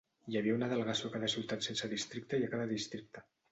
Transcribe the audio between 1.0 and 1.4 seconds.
a cada